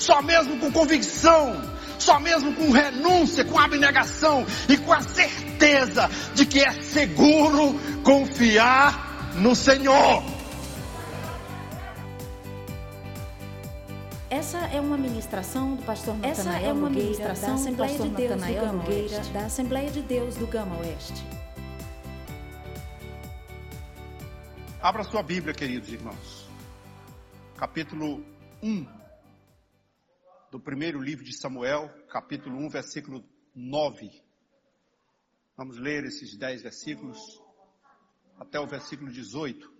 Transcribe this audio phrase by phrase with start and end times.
[0.00, 1.60] só mesmo com convicção,
[1.98, 9.34] só mesmo com renúncia, com abnegação e com a certeza de que é seguro confiar
[9.36, 10.24] no Senhor.
[14.30, 18.08] Essa é uma ministração do pastor Natanael Essa é uma Nogueira, ministração da Assembleia de
[18.08, 19.32] Deus Natanael do Gama Nogueira, Oeste.
[19.32, 21.26] da Assembleia de Deus do Gama Oeste.
[24.80, 26.48] Abra sua Bíblia, queridos irmãos.
[27.58, 28.24] Capítulo
[28.62, 28.99] 1
[30.50, 34.10] do primeiro livro de Samuel, capítulo 1, versículo 9.
[35.56, 37.18] Vamos ler esses 10 versículos
[38.36, 39.72] até o versículo 18,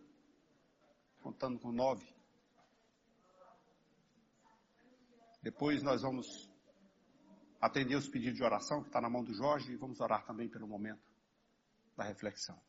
[1.21, 2.07] contando com 9.
[5.43, 6.49] Depois nós vamos
[7.61, 10.49] atender os pedidos de oração que está na mão do Jorge e vamos orar também
[10.49, 11.03] pelo momento
[11.97, 12.61] da reflexão.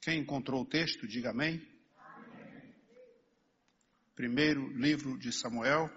[0.00, 1.71] Quem encontrou o texto, diga amém.
[4.14, 5.90] Primeiro livro de Samuel,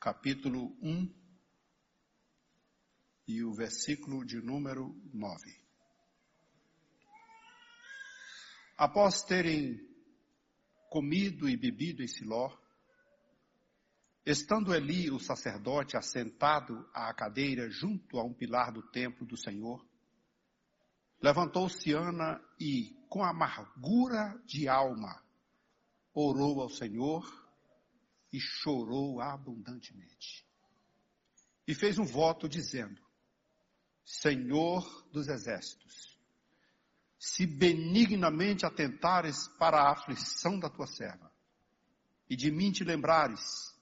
[0.00, 1.14] capítulo 1
[3.28, 5.62] e o versículo de número 9.
[8.76, 9.78] Após terem
[10.88, 12.50] comido e bebido em Siló,
[14.24, 19.86] estando Eli, o sacerdote, assentado à cadeira junto a um pilar do templo do Senhor,
[21.22, 25.22] Levantou-se Ana e, com amargura de alma,
[26.14, 27.24] orou ao Senhor
[28.32, 30.46] e chorou abundantemente.
[31.66, 33.00] E fez um voto dizendo:
[34.04, 36.18] Senhor dos exércitos,
[37.18, 41.32] se benignamente atentares para a aflição da tua serva,
[42.28, 43.72] e de mim te lembrares,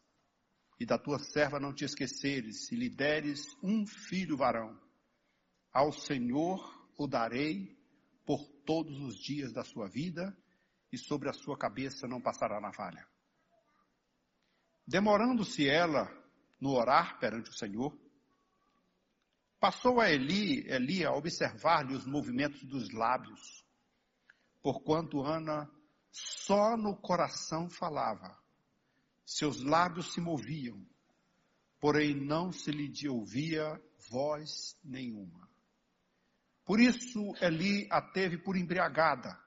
[0.78, 4.78] e da tua serva não te esqueceres, e lhe deres um filho varão,
[5.72, 7.78] ao Senhor o darei
[8.26, 10.36] por todos os dias da sua vida,
[10.92, 13.06] e sobre a sua cabeça não passará navalha.
[14.86, 16.10] Demorando-se ela
[16.60, 17.96] no orar perante o Senhor,
[19.58, 23.64] passou a Eli, Eli a observar-lhe os movimentos dos lábios,
[24.62, 25.70] porquanto Ana
[26.10, 28.36] só no coração falava,
[29.24, 30.84] seus lábios se moviam,
[31.78, 33.80] porém não se lhe ouvia
[34.10, 35.48] voz nenhuma.
[36.64, 39.38] Por isso Eli a teve por embriagada.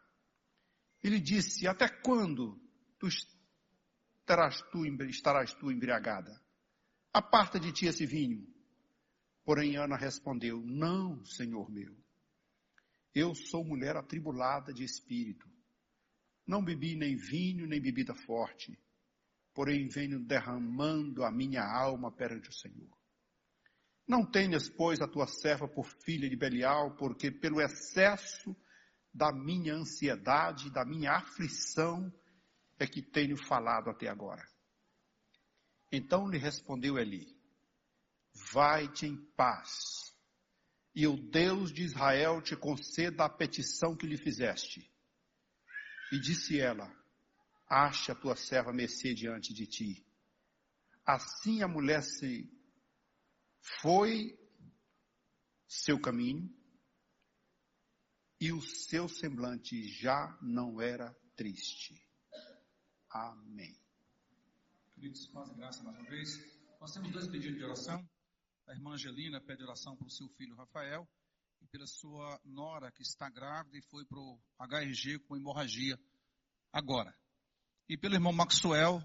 [1.04, 2.60] Ele disse: Até quando
[2.98, 6.42] tu estarás tu, estarás tu embriagada?
[7.12, 8.48] Aparta de ti esse vinho.
[9.44, 11.96] Porém Ana respondeu: Não, senhor meu.
[13.14, 15.48] Eu sou mulher atribulada de espírito.
[16.48, 18.78] Não bebi nem vinho, nem bebida forte.
[19.54, 22.90] Porém venho derramando a minha alma perante o Senhor.
[24.08, 28.56] Não tenhas, pois, a tua serva por filha de Belial, porque pelo excesso
[29.14, 32.12] da minha ansiedade, da minha aflição,
[32.80, 34.44] é que tenho falado até agora.
[35.92, 37.28] Então lhe respondeu Eli:
[38.52, 40.16] Vai-te em paz,
[40.96, 44.92] e o Deus de Israel te conceda a petição que lhe fizeste.
[46.12, 46.92] E disse ela:
[47.68, 50.06] Ache a tua serva mercê diante de ti.
[51.06, 52.50] Assim a mulher se
[53.82, 54.40] foi
[55.68, 56.50] seu caminho
[58.44, 61.96] e o seu semblante já não era triste.
[63.10, 63.74] Amém.
[64.94, 66.44] Queridos, e graça mais uma vez.
[66.78, 68.06] Nós temos dois pedidos de oração.
[68.68, 71.08] A irmã Angelina pede oração para o seu filho Rafael
[71.62, 75.98] e pela sua nora que está grávida e foi para o HRG com hemorragia
[76.74, 77.18] agora.
[77.88, 79.02] E pelo irmão Maxwell,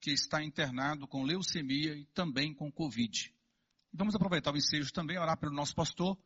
[0.00, 3.32] que está internado com leucemia e também com Covid.
[3.92, 6.18] Vamos aproveitar o ensejo também, orar pelo nosso pastor.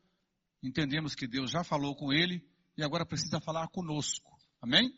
[0.63, 4.31] Entendemos que Deus já falou com ele e agora precisa falar conosco.
[4.61, 4.93] Amém?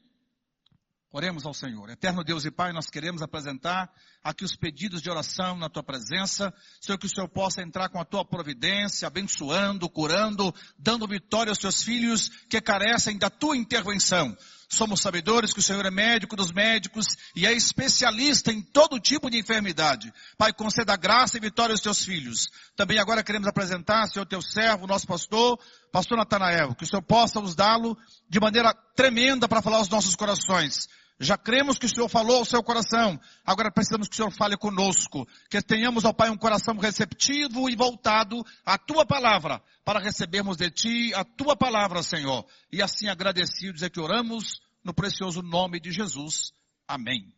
[1.13, 1.89] Oremos ao Senhor.
[1.89, 3.91] Eterno Deus e Pai, nós queremos apresentar
[4.23, 6.53] aqui os pedidos de oração na tua presença.
[6.81, 11.59] Senhor, que o Senhor possa entrar com a tua providência, abençoando, curando, dando vitória aos
[11.59, 14.37] teus filhos que carecem da tua intervenção.
[14.69, 19.31] Somos sabedores que o Senhor é médico dos médicos e é especialista em todo tipo
[19.31, 20.13] de enfermidade.
[20.37, 22.49] Pai, conceda graça e vitória aos teus filhos.
[22.75, 25.59] Também agora queremos apresentar, Senhor, teu servo, nosso pastor,
[25.93, 27.97] pastor Natanael, que o Senhor possa nos dá-lo
[28.29, 30.89] de maneira tremenda para falar aos nossos corações.
[31.19, 33.19] Já cremos que o Senhor falou ao seu coração.
[33.45, 35.27] Agora precisamos que o Senhor fale conosco.
[35.49, 40.71] Que tenhamos, ó Pai, um coração receptivo e voltado à tua palavra, para recebermos de
[40.71, 42.45] ti a tua palavra, Senhor.
[42.71, 46.53] E assim agradecidos é que oramos no precioso nome de Jesus.
[46.87, 47.33] Amém.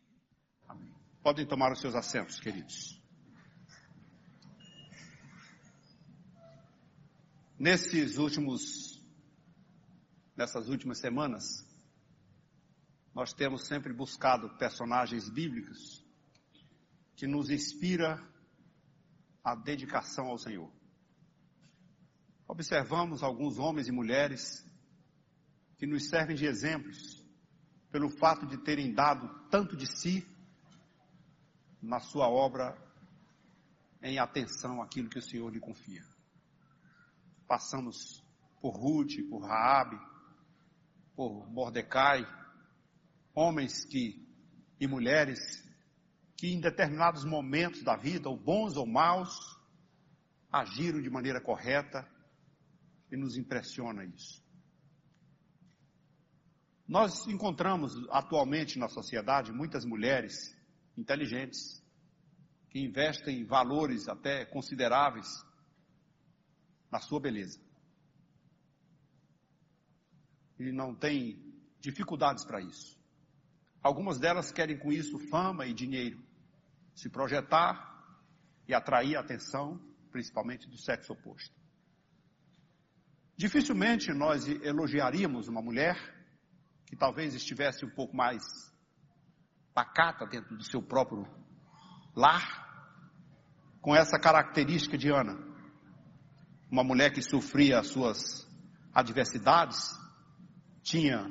[0.69, 0.93] Amém.
[1.23, 3.01] Podem tomar os seus assentos, queridos.
[7.57, 9.01] Nesses últimos,
[10.37, 11.68] nessas últimas semanas,
[13.19, 16.06] nós temos sempre buscado personagens bíblicos
[17.17, 18.25] que nos inspira
[19.43, 20.70] a dedicação ao Senhor.
[22.47, 24.65] Observamos alguns homens e mulheres
[25.79, 27.20] que nos servem de exemplos
[27.91, 30.25] pelo fato de terem dado tanto de si
[31.82, 32.79] na sua obra
[34.00, 36.05] em atenção àquilo que o Senhor lhe confia.
[37.49, 38.25] Passamos
[38.61, 39.99] por Ruth, por Raabe,
[41.17, 42.25] por Mordecai,
[43.38, 44.26] homens que
[44.81, 45.38] e mulheres
[46.37, 49.37] que em determinados momentos da vida, ou bons ou maus,
[50.50, 52.08] agiram de maneira correta
[53.11, 54.43] e nos impressiona isso.
[56.87, 60.56] Nós encontramos atualmente na sociedade muitas mulheres
[60.96, 61.82] inteligentes
[62.70, 65.29] que investem valores até consideráveis
[66.91, 67.61] na sua beleza.
[70.58, 71.37] E não tem
[71.81, 72.98] dificuldades para isso.
[73.83, 76.21] Algumas delas querem com isso fama e dinheiro,
[76.95, 77.89] se projetar
[78.67, 79.81] e atrair a atenção,
[80.11, 81.55] principalmente do sexo oposto.
[83.37, 85.97] Dificilmente nós elogiaríamos uma mulher
[86.87, 88.43] que talvez estivesse um pouco mais
[89.73, 91.25] pacata dentro do seu próprio
[92.17, 92.67] lar,
[93.81, 95.39] com essa característica de Ana.
[96.69, 98.49] Uma mulher que sofria as suas
[98.93, 99.97] adversidades,
[100.83, 101.31] tinha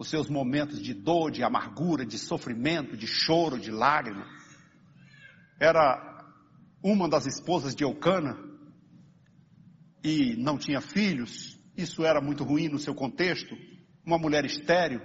[0.00, 4.26] os seus momentos de dor, de amargura, de sofrimento, de choro, de lágrima.
[5.60, 6.24] Era
[6.82, 8.34] uma das esposas de Eucana
[10.02, 11.60] e não tinha filhos.
[11.76, 13.54] Isso era muito ruim no seu contexto.
[14.02, 15.02] Uma mulher estéril.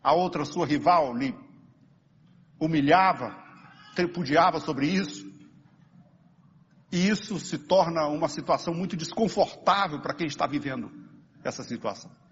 [0.00, 1.34] A outra, sua rival, lhe
[2.60, 3.36] humilhava,
[3.96, 5.26] tripudiava sobre isso.
[6.92, 10.92] E isso se torna uma situação muito desconfortável para quem está vivendo
[11.42, 12.25] essa situação.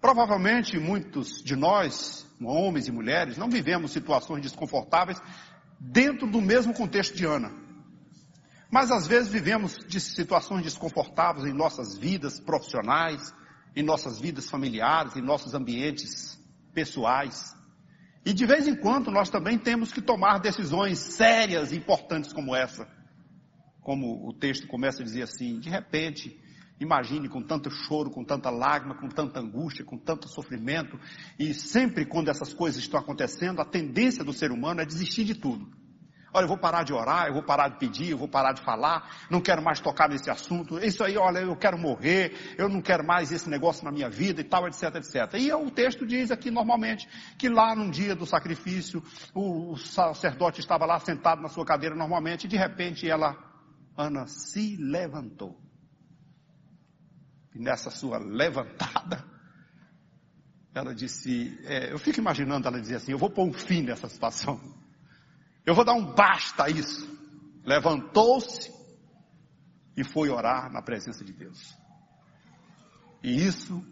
[0.00, 5.20] Provavelmente muitos de nós, homens e mulheres, não vivemos situações desconfortáveis
[5.80, 7.52] dentro do mesmo contexto de Ana.
[8.70, 13.34] Mas às vezes vivemos de situações desconfortáveis em nossas vidas profissionais,
[13.74, 16.38] em nossas vidas familiares, em nossos ambientes
[16.74, 17.56] pessoais.
[18.24, 22.54] E de vez em quando nós também temos que tomar decisões sérias e importantes como
[22.54, 22.86] essa.
[23.80, 26.38] Como o texto começa a dizer assim, de repente,
[26.80, 30.98] Imagine com tanto choro, com tanta lágrima, com tanta angústia, com tanto sofrimento.
[31.38, 35.34] E sempre quando essas coisas estão acontecendo, a tendência do ser humano é desistir de
[35.34, 35.68] tudo.
[36.32, 38.60] Olha, eu vou parar de orar, eu vou parar de pedir, eu vou parar de
[38.60, 40.78] falar, não quero mais tocar nesse assunto.
[40.78, 44.40] Isso aí, olha, eu quero morrer, eu não quero mais esse negócio na minha vida
[44.40, 45.34] e tal, etc, etc.
[45.40, 47.08] E o texto diz aqui normalmente
[47.38, 49.02] que lá num dia do sacrifício,
[49.34, 53.36] o sacerdote estava lá sentado na sua cadeira normalmente e de repente ela,
[53.96, 55.67] Ana, se levantou.
[57.54, 59.24] E nessa sua levantada,
[60.74, 64.08] ela disse, é, eu fico imaginando ela dizer assim, eu vou pôr um fim nessa
[64.08, 64.60] situação.
[65.64, 67.08] Eu vou dar um basta a isso.
[67.64, 68.72] Levantou-se
[69.96, 71.76] e foi orar na presença de Deus.
[73.22, 73.84] E isso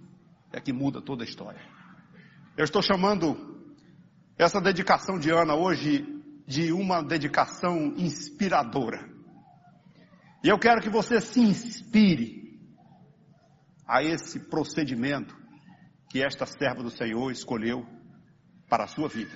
[0.53, 1.61] é que muda toda a história.
[2.57, 3.57] Eu estou chamando
[4.39, 6.07] essa dedicação de Ana hoje
[6.47, 9.07] de uma dedicação inspiradora.
[10.45, 12.46] E eu quero que você se inspire
[13.87, 15.37] a esse procedimento
[16.11, 17.87] que esta serva do Senhor escolheu
[18.69, 19.33] para a sua vida.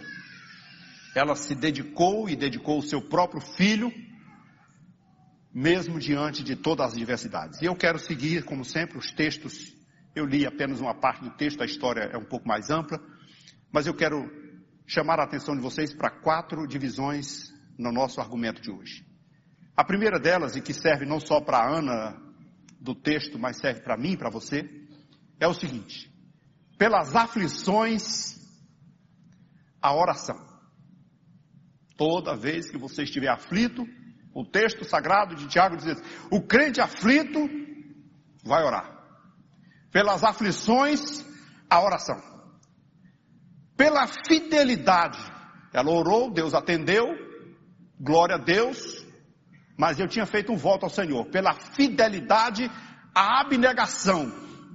[1.15, 3.93] Ela se dedicou e dedicou o seu próprio filho,
[5.53, 7.61] mesmo diante de todas as diversidades.
[7.61, 9.75] E eu quero seguir, como sempre, os textos.
[10.15, 13.01] Eu li apenas uma parte do texto, a história é um pouco mais ampla,
[13.73, 14.31] mas eu quero
[14.87, 19.05] chamar a atenção de vocês para quatro divisões no nosso argumento de hoje.
[19.77, 22.30] A primeira delas, e que serve não só para Ana
[22.81, 24.69] do texto, mas serve para mim, para você,
[25.39, 26.11] é o seguinte:
[26.79, 28.39] pelas aflições,
[29.81, 30.49] a oração.
[31.97, 33.87] Toda vez que você estiver aflito,
[34.35, 37.39] o texto sagrado de Tiago diz assim, o crente aflito
[38.43, 38.99] vai orar.
[39.91, 41.25] Pelas aflições,
[41.69, 42.19] a oração.
[43.77, 45.19] Pela fidelidade,
[45.73, 47.07] ela orou, Deus atendeu,
[47.99, 49.00] glória a Deus,
[49.81, 51.25] mas eu tinha feito um voto ao Senhor.
[51.31, 52.71] Pela fidelidade,
[53.15, 54.31] a abnegação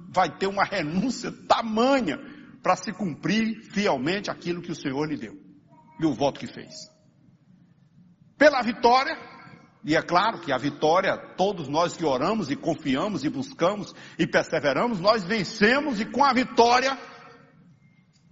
[0.08, 2.18] vai ter uma renúncia tamanha
[2.60, 5.36] para se cumprir fielmente aquilo que o Senhor lhe deu
[6.00, 6.74] e o voto que fez.
[8.36, 9.16] Pela vitória,
[9.84, 14.26] e é claro que a vitória, todos nós que oramos e confiamos e buscamos e
[14.26, 16.98] perseveramos, nós vencemos e com a vitória,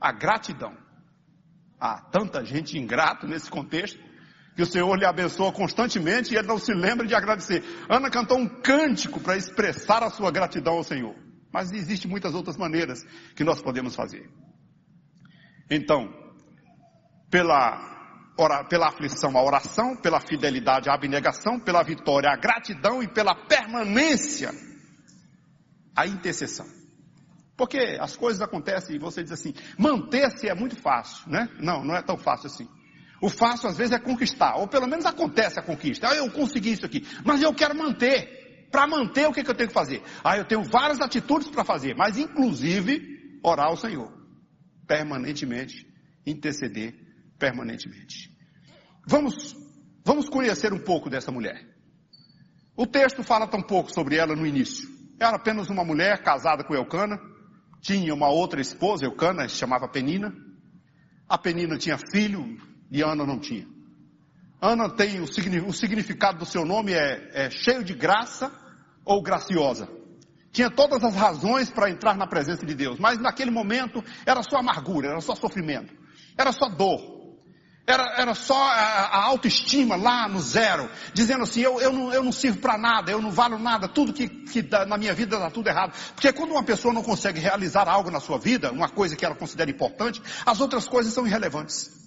[0.01, 0.77] a gratidão.
[1.79, 3.97] Há tanta gente ingrata nesse contexto,
[4.55, 7.63] que o Senhor lhe abençoa constantemente e ele não se lembra de agradecer.
[7.89, 11.15] Ana cantou um cântico para expressar a sua gratidão ao Senhor.
[11.53, 14.29] Mas existem muitas outras maneiras que nós podemos fazer.
[15.71, 16.13] Então,
[17.31, 23.09] pela, ora, pela aflição a oração, pela fidelidade a abnegação, pela vitória a gratidão e
[23.09, 24.53] pela permanência
[25.97, 26.67] a intercessão.
[27.57, 31.49] Porque as coisas acontecem e você diz assim, manter-se é muito fácil, né?
[31.61, 32.69] Não, não é tão fácil assim.
[33.25, 36.11] O fácil às vezes é conquistar, ou pelo menos acontece a conquista.
[36.11, 38.69] Ah, eu consegui isso aqui, mas eu quero manter.
[38.71, 40.03] Para manter, o que, que eu tenho que fazer?
[40.23, 43.01] Ah, eu tenho várias atitudes para fazer, mas inclusive
[43.43, 44.13] orar ao Senhor,
[44.87, 45.87] permanentemente,
[46.27, 46.93] interceder
[47.39, 48.31] permanentemente.
[49.09, 49.57] Vamos,
[50.05, 51.67] vamos conhecer um pouco dessa mulher.
[52.77, 54.87] O texto fala tão pouco sobre ela no início.
[55.19, 57.19] Era apenas uma mulher casada com Eucana,
[57.81, 60.31] tinha uma outra esposa, Eucana, se chamava Penina.
[61.27, 63.67] A Penina tinha filho e Ana não tinha.
[64.63, 68.53] Ana tem o, significado do seu nome é, é cheio de graça
[69.05, 69.89] ou graciosa.
[70.53, 74.59] Tinha todas as razões para entrar na presença de Deus, mas naquele momento era só
[74.59, 75.93] amargura, era só sofrimento,
[76.39, 77.13] era só dor.
[77.85, 82.23] Era, era só a, a, autoestima lá no zero, dizendo assim, eu, eu, não, eu
[82.23, 85.39] não sirvo para nada, eu não valo nada, tudo que, que dá, na minha vida
[85.39, 85.93] dá tudo errado.
[86.15, 89.35] Porque quando uma pessoa não consegue realizar algo na sua vida, uma coisa que ela
[89.35, 92.04] considera importante, as outras coisas são irrelevantes.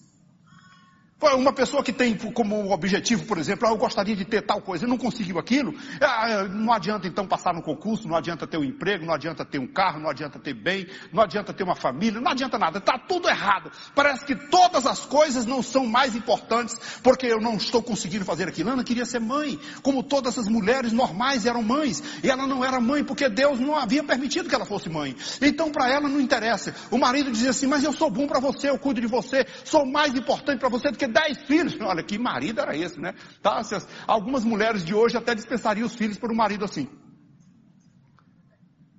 [1.20, 4.86] Uma pessoa que tem como objetivo, por exemplo, ah, eu gostaria de ter tal coisa
[4.86, 9.04] não conseguiu aquilo, ah, não adianta então passar no concurso, não adianta ter um emprego,
[9.04, 12.32] não adianta ter um carro, não adianta ter bem, não adianta ter uma família, não
[12.32, 13.72] adianta nada, está tudo errado.
[13.96, 18.48] Parece que todas as coisas não são mais importantes porque eu não estou conseguindo fazer
[18.48, 18.70] aquilo.
[18.70, 22.80] Ana queria ser mãe, como todas as mulheres normais eram mães, e ela não era
[22.80, 25.16] mãe porque Deus não havia permitido que ela fosse mãe.
[25.42, 26.76] Então para ela não interessa.
[26.92, 29.84] O marido dizia assim, mas eu sou bom para você, eu cuido de você, sou
[29.84, 31.78] mais importante para você do que dez filhos.
[31.82, 33.14] Olha, que marido era esse, né?
[33.42, 33.62] Tá?
[34.06, 36.88] Algumas mulheres de hoje até dispensariam os filhos por um marido assim.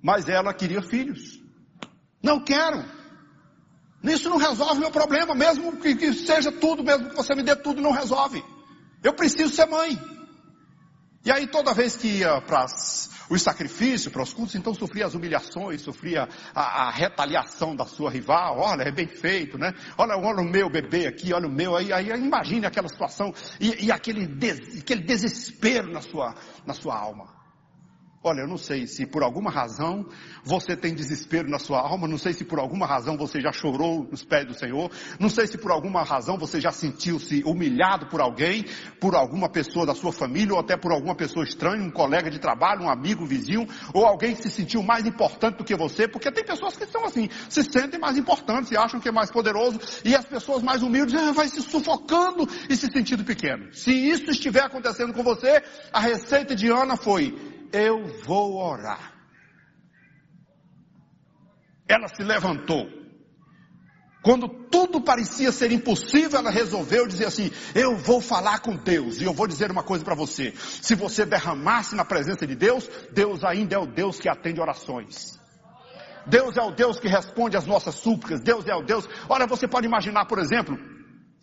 [0.01, 1.39] Mas ela queria filhos.
[2.23, 2.83] Não quero.
[4.03, 7.55] Isso não resolve meu problema, mesmo que, que seja tudo, mesmo que você me dê
[7.55, 8.43] tudo, não resolve.
[9.03, 9.99] Eu preciso ser mãe.
[11.25, 12.65] E aí toda vez que ia para
[13.29, 18.09] os sacrifícios, para os cultos, então sofria as humilhações, sofria a, a, retaliação da sua
[18.09, 19.73] rival, olha, é bem feito, né?
[19.97, 23.85] Olha, olha o meu bebê aqui, olha o meu, aí, aí imagine aquela situação e,
[23.85, 27.38] e aquele, des, aquele desespero na sua, na sua alma.
[28.21, 30.05] Olha, eu não sei se por alguma razão
[30.43, 34.09] você tem desespero na sua alma, não sei se por alguma razão você já chorou
[34.11, 38.19] nos pés do Senhor, não sei se por alguma razão você já sentiu-se humilhado por
[38.19, 38.65] alguém,
[38.99, 42.39] por alguma pessoa da sua família ou até por alguma pessoa estranha, um colega de
[42.39, 46.05] trabalho, um amigo, um vizinho, ou alguém que se sentiu mais importante do que você,
[46.05, 49.31] porque tem pessoas que são assim, se sentem mais importantes e acham que é mais
[49.31, 53.71] poderoso, e as pessoas mais humildes ah, vai se sufocando e se sentindo pequeno.
[53.71, 59.13] Se isso estiver acontecendo com você, a receita de Ana foi eu vou orar.
[61.87, 62.87] Ela se levantou.
[64.21, 69.19] Quando tudo parecia ser impossível, ela resolveu dizer assim: Eu vou falar com Deus.
[69.19, 72.89] E eu vou dizer uma coisa para você: se você derramasse na presença de Deus,
[73.11, 75.39] Deus ainda é o Deus que atende orações.
[76.27, 78.41] Deus é o Deus que responde às nossas súplicas.
[78.41, 79.07] Deus é o Deus.
[79.27, 80.77] Olha, você pode imaginar, por exemplo,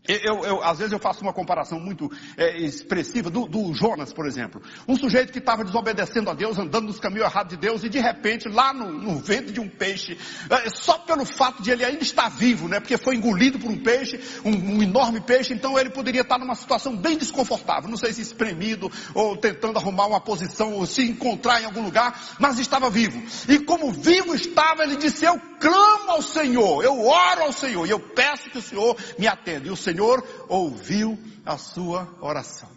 [0.09, 4.27] eu, eu, às vezes eu faço uma comparação muito é, expressiva do, do, Jonas, por
[4.27, 4.63] exemplo.
[4.87, 7.99] Um sujeito que estava desobedecendo a Deus, andando nos caminhos errados de Deus, e de
[7.99, 10.19] repente, lá no, no ventre de um peixe,
[10.51, 13.79] é, só pelo fato de ele ainda estar vivo, né, porque foi engolido por um
[13.79, 18.13] peixe, um, um, enorme peixe, então ele poderia estar numa situação bem desconfortável, não sei
[18.13, 22.89] se espremido, ou tentando arrumar uma posição, ou se encontrar em algum lugar, mas estava
[22.91, 23.23] vivo.
[23.49, 27.91] E como vivo estava, ele disse, eu clamo ao Senhor, eu oro ao Senhor, e
[27.91, 29.69] eu peço que o Senhor me atenda.
[29.69, 32.69] E o Senhor Senhor ouviu a sua oração.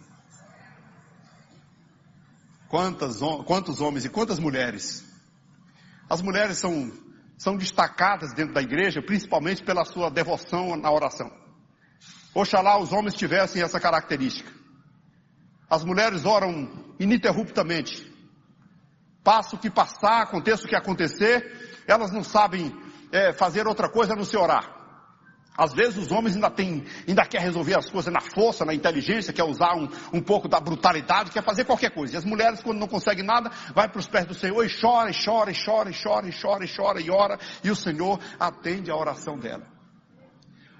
[2.66, 5.04] Quantas, quantos homens e quantas mulheres?
[6.08, 6.90] As mulheres são,
[7.36, 11.30] são destacadas dentro da igreja, principalmente pela sua devoção na oração.
[12.34, 14.50] Oxalá os homens tivessem essa característica.
[15.68, 18.10] As mulheres oram ininterruptamente.
[19.22, 22.74] Passa o que passar, aconteça o que acontecer, elas não sabem
[23.12, 24.79] é, fazer outra coisa a não ser orar.
[25.60, 29.30] Às vezes os homens ainda têm, ainda quer resolver as coisas na força, na inteligência,
[29.30, 32.14] quer usar um, um pouco da brutalidade, quer fazer qualquer coisa.
[32.14, 35.10] E as mulheres, quando não conseguem nada, vai para os pés do Senhor e chora,
[35.10, 38.18] e chora, e chora, e chora, e chora, e chora, e ora, e o Senhor
[38.38, 39.79] atende a oração dela.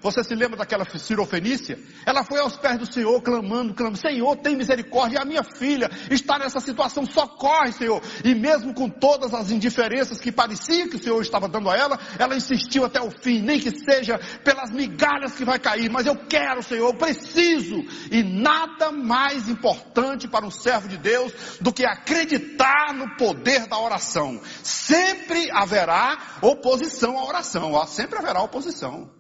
[0.01, 1.79] Você se lembra daquela cirofenícia?
[2.07, 6.39] Ela foi aos pés do Senhor, clamando, clamando, Senhor, tem misericórdia, a minha filha está
[6.39, 8.01] nessa situação, socorre, Senhor.
[8.25, 11.99] E mesmo com todas as indiferenças que parecia que o Senhor estava dando a ela,
[12.19, 16.17] ela insistiu até o fim, nem que seja pelas migalhas que vai cair, mas eu
[16.17, 17.85] quero, Senhor, eu preciso.
[18.11, 23.79] E nada mais importante para um servo de Deus do que acreditar no poder da
[23.79, 24.41] oração.
[24.63, 29.20] Sempre haverá oposição à oração, sempre haverá oposição.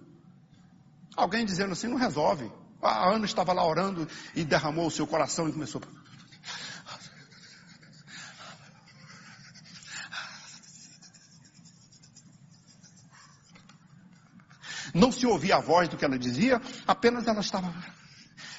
[1.20, 2.50] Alguém dizendo assim, não resolve.
[2.80, 5.82] A Ana estava lá orando e derramou o seu coração e começou.
[14.94, 17.70] Não se ouvia a voz do que ela dizia, apenas ela estava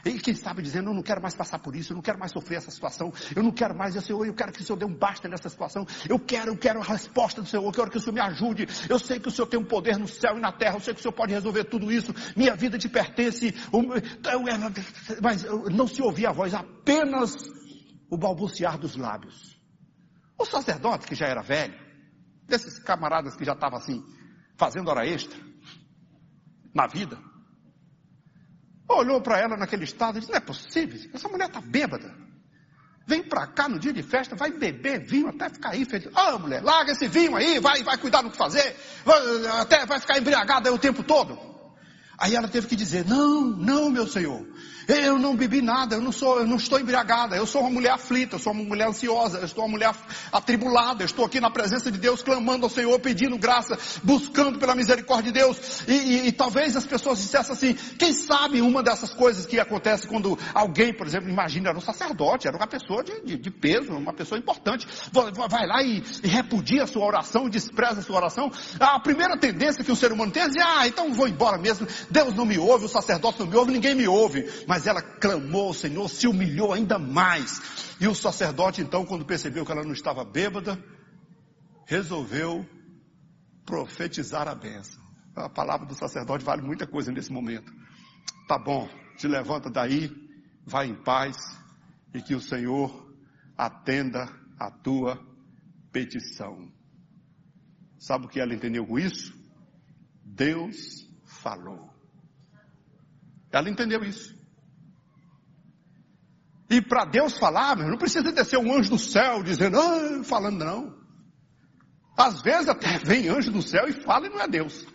[0.05, 2.31] e quem sabe dizendo, eu não quero mais passar por isso, eu não quero mais
[2.31, 4.85] sofrer essa situação, eu não quero mais, eu, Senhor, eu quero que o Senhor dê
[4.85, 7.97] um basta nessa situação, eu quero, eu quero a resposta do Senhor, eu quero que
[7.97, 10.41] o Senhor me ajude, eu sei que o Senhor tem um poder no céu e
[10.41, 13.53] na terra, eu sei que o Senhor pode resolver tudo isso, minha vida te pertence,
[15.21, 17.35] mas não se ouvia a voz, apenas
[18.09, 19.59] o balbuciar dos lábios.
[20.37, 21.79] O sacerdote que já era velho,
[22.47, 24.03] desses camaradas que já estavam assim,
[24.57, 25.39] fazendo hora extra,
[26.73, 27.17] na vida,
[28.97, 32.13] olhou para ela naquele estado e disse: Não é possível, essa mulher está bêbada.
[33.07, 36.09] Vem para cá no dia de festa, vai beber vinho até ficar aí feliz.
[36.15, 39.99] Ah, mulher, larga esse vinho aí, vai, vai cuidar do que fazer, vai, até vai
[39.99, 41.50] ficar embriagada o tempo todo.
[42.21, 44.45] Aí ela teve que dizer: Não, não, meu senhor,
[44.87, 47.91] eu não bebi nada, eu não sou, eu não estou embriagada, eu sou uma mulher
[47.91, 49.93] aflita, eu sou uma mulher ansiosa, eu estou uma mulher
[50.31, 54.75] atribulada, eu estou aqui na presença de Deus, clamando ao Senhor, pedindo graça, buscando pela
[54.75, 55.83] misericórdia de Deus.
[55.87, 60.07] E, e, e talvez as pessoas dissessem assim, quem sabe uma dessas coisas que acontece
[60.07, 63.93] quando alguém, por exemplo, imagina, era um sacerdote, era uma pessoa de, de, de peso,
[63.93, 68.51] uma pessoa importante, vai lá e, e, repudia a sua oração, despreza a sua oração.
[68.79, 71.87] A primeira tendência que o ser humano tem é dizer, ah, então vou embora mesmo,
[72.11, 74.45] Deus não me ouve, o sacerdote não me ouve, ninguém me ouve.
[74.67, 77.95] Mas ela clamou ao Senhor, se humilhou ainda mais.
[77.99, 80.77] E o sacerdote, então, quando percebeu que ela não estava bêbada,
[81.85, 82.65] resolveu
[83.65, 85.01] profetizar a bênção.
[85.35, 87.71] A palavra do sacerdote vale muita coisa nesse momento.
[88.47, 90.11] Tá bom, te levanta daí,
[90.65, 91.37] vai em paz
[92.13, 93.15] e que o Senhor
[93.57, 94.27] atenda
[94.59, 95.19] a tua
[95.91, 96.71] petição.
[97.97, 99.33] Sabe o que ela entendeu com isso?
[100.25, 101.90] Deus falou.
[103.51, 104.35] Ela entendeu isso.
[106.69, 111.01] E para Deus falar, não precisa descer um anjo do céu dizendo, ah, falando não.
[112.17, 114.85] Às vezes até vem anjo do céu e fala e não é Deus.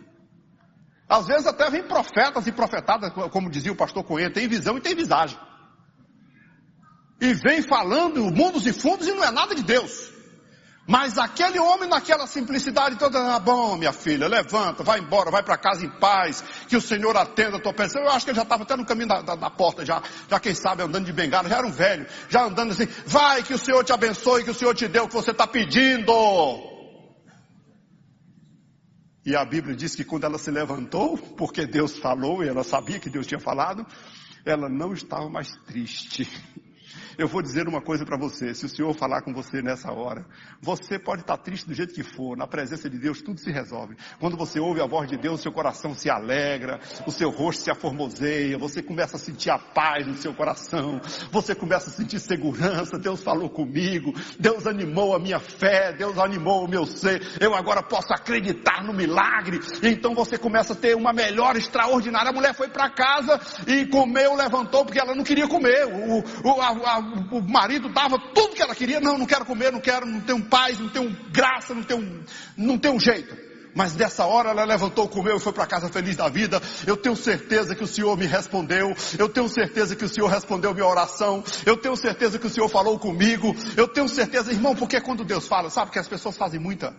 [1.07, 4.81] Às vezes até vem profetas e profetadas, como dizia o pastor Coelho, tem visão e
[4.81, 5.37] tem visagem.
[7.21, 10.16] E vem falando mundos e fundos e não é nada de Deus.
[10.87, 15.57] Mas aquele homem naquela simplicidade toda, ah, bom, minha filha, levanta, vai embora, vai para
[15.57, 18.01] casa em paz, que o Senhor atenda a tua pensão.
[18.01, 20.39] Eu acho que ele já estava até no caminho da, da, da, porta, já, já
[20.39, 23.57] quem sabe andando de bengala, já era um velho, já andando assim, vai que o
[23.57, 26.13] Senhor te abençoe, que o Senhor te dê o que você está pedindo.
[29.25, 32.97] E a Bíblia diz que quando ela se levantou, porque Deus falou e ela sabia
[32.97, 33.85] que Deus tinha falado,
[34.45, 36.25] ela não estava mais triste.
[37.17, 40.23] Eu vou dizer uma coisa para você, se o Senhor falar com você nessa hora,
[40.61, 43.97] você pode estar triste do jeito que for, na presença de Deus tudo se resolve.
[44.19, 47.71] Quando você ouve a voz de Deus, seu coração se alegra, o seu rosto se
[47.71, 51.01] aformoseia, você começa a sentir a paz no seu coração,
[51.31, 56.65] você começa a sentir segurança, Deus falou comigo, Deus animou a minha fé, Deus animou
[56.65, 61.11] o meu ser, eu agora posso acreditar no milagre, então você começa a ter uma
[61.11, 62.29] melhora extraordinária.
[62.29, 66.61] A mulher foi para casa e comeu, levantou, porque ela não queria comer, o, o,
[66.61, 70.05] a, a, o marido dava tudo que ela queria, não, não quero comer, não quero,
[70.05, 72.23] não tenho paz, não tenho graça, não tenho,
[72.55, 73.47] não tenho jeito.
[73.77, 76.59] Mas dessa hora ela levantou, comeu e foi para casa feliz da vida.
[76.87, 78.91] Eu tenho certeza que o Senhor me respondeu.
[79.19, 81.43] Eu tenho certeza que o Senhor respondeu minha oração.
[81.63, 83.55] Eu tenho certeza que o Senhor falou comigo.
[83.75, 86.95] Eu tenho certeza, irmão, porque quando Deus fala, sabe que as pessoas fazem muita.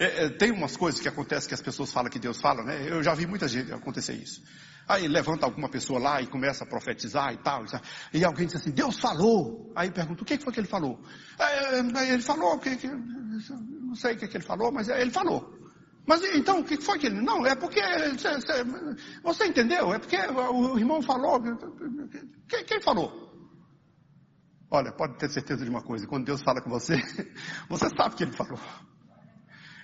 [0.00, 2.86] É, é, tem umas coisas que acontecem que as pessoas falam que Deus fala, né?
[2.88, 4.42] Eu já vi muita gente acontecer isso.
[4.88, 7.64] Aí levanta alguma pessoa lá e começa a profetizar e tal.
[8.12, 9.70] E alguém diz assim, Deus falou.
[9.76, 10.98] Aí pergunta, o que foi que ele falou?
[12.08, 15.58] Ele falou, que, que, não sei o que, ele falou, mas ele falou.
[16.06, 17.20] Mas então, o que foi que ele.
[17.20, 17.82] Não, é porque.
[19.22, 19.92] Você, entendeu?
[19.92, 21.38] É porque o irmão falou.
[22.48, 23.28] Quem falou?
[24.70, 26.94] Olha, pode ter certeza de uma coisa: quando Deus fala com você,
[27.68, 28.58] você sabe que ele falou.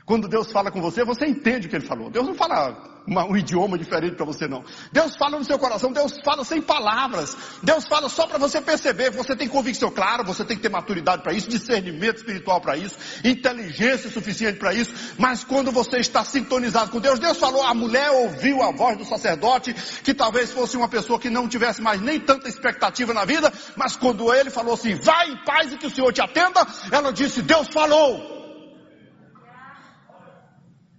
[0.06, 2.10] Quando Deus fala com você, você entende o que ele falou.
[2.10, 4.62] Deus não fala uma, um idioma diferente para você, não.
[4.92, 7.34] Deus fala no seu coração, Deus fala sem palavras.
[7.62, 9.10] Deus fala só para você perceber.
[9.12, 12.98] Você tem convicção, claro, você tem que ter maturidade para isso, discernimento espiritual para isso,
[13.24, 14.92] inteligência suficiente para isso.
[15.18, 19.06] Mas quando você está sintonizado com Deus, Deus falou, a mulher ouviu a voz do
[19.06, 23.50] sacerdote, que talvez fosse uma pessoa que não tivesse mais nem tanta expectativa na vida,
[23.74, 27.10] mas quando ele falou assim, vai em paz e que o Senhor te atenda, ela
[27.10, 28.34] disse, Deus falou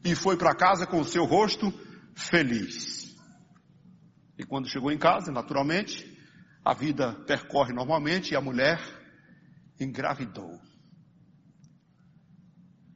[0.05, 1.73] e foi para casa com o seu rosto
[2.15, 3.17] feliz.
[4.37, 6.15] E quando chegou em casa, naturalmente,
[6.63, 8.79] a vida percorre normalmente e a mulher
[9.79, 10.59] engravidou.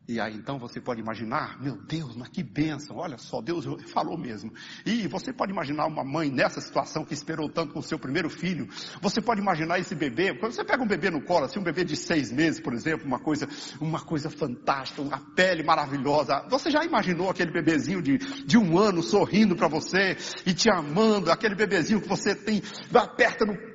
[0.09, 4.17] E aí então você pode imaginar, meu Deus, mas que bênção, olha só, Deus falou
[4.17, 4.51] mesmo.
[4.83, 8.27] E você pode imaginar uma mãe nessa situação que esperou tanto com o seu primeiro
[8.27, 8.67] filho.
[9.03, 11.83] Você pode imaginar esse bebê, quando você pega um bebê no colo, assim, um bebê
[11.83, 13.47] de seis meses, por exemplo, uma coisa,
[13.79, 16.43] uma coisa fantástica, uma pele maravilhosa.
[16.49, 21.31] Você já imaginou aquele bebezinho de, de um ano sorrindo para você e te amando,
[21.31, 22.63] aquele bebezinho que você tem,
[22.95, 23.68] aperta no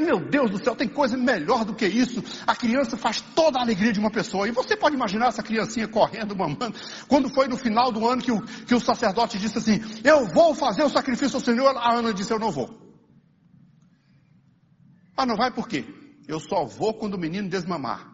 [0.00, 2.22] meu Deus do céu, tem coisa melhor do que isso.
[2.46, 4.48] A criança faz toda a alegria de uma pessoa.
[4.48, 6.74] E você pode imaginar essa criancinha correndo, mamando.
[7.08, 10.54] Quando foi no final do ano que o, que o sacerdote disse assim: Eu vou
[10.54, 11.76] fazer o sacrifício ao Senhor.
[11.76, 12.70] A Ana disse: Eu não vou.
[15.16, 15.84] Ah, não vai por quê?
[16.26, 18.10] Eu só vou quando o menino desmamar.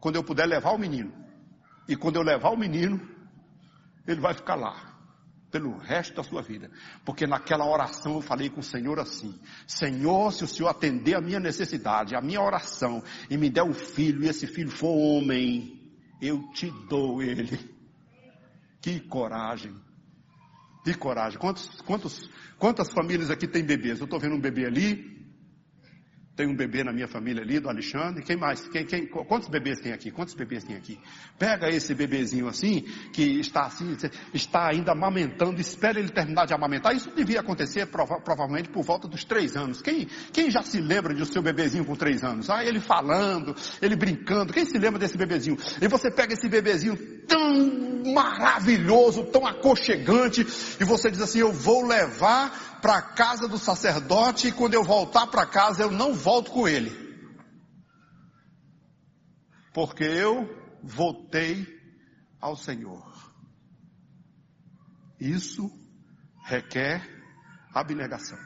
[0.00, 1.12] Quando eu puder levar o menino.
[1.88, 3.00] E quando eu levar o menino,
[4.06, 4.95] ele vai ficar lá
[5.50, 6.70] pelo resto da sua vida.
[7.04, 11.20] Porque naquela oração eu falei com o Senhor assim: Senhor, se o Senhor atender a
[11.20, 15.94] minha necessidade, a minha oração, e me der um filho, e esse filho for homem,
[16.20, 17.58] eu te dou ele.
[18.80, 19.74] Que coragem.
[20.84, 21.38] Que coragem.
[21.38, 23.98] Quantos, quantos, quantas famílias aqui tem bebês?
[23.98, 25.15] Eu estou vendo um bebê ali,
[26.36, 28.22] tem um bebê na minha família ali, do Alexandre.
[28.22, 28.68] Quem mais?
[28.68, 30.10] Quem, quem, quantos bebês tem aqui?
[30.10, 31.00] Quantos bebês tem aqui?
[31.38, 33.96] Pega esse bebezinho assim, que está assim,
[34.34, 36.94] está ainda amamentando, espera ele terminar de amamentar.
[36.94, 39.80] Isso devia acontecer prova, provavelmente por volta dos três anos.
[39.80, 42.50] Quem, quem já se lembra de seu bebezinho com três anos?
[42.50, 44.52] Ah, ele falando, ele brincando.
[44.52, 45.56] Quem se lembra desse bebezinho?
[45.80, 46.96] E você pega esse bebezinho
[47.26, 50.42] tão maravilhoso, tão aconchegante,
[50.80, 54.84] e você diz assim: Eu vou levar para a casa do sacerdote e quando eu
[54.84, 56.92] voltar para casa eu não volto com ele.
[59.74, 60.48] Porque eu
[60.84, 61.66] voltei
[62.40, 63.04] ao Senhor.
[65.18, 65.68] Isso
[66.44, 67.02] requer
[67.74, 68.38] abnegação.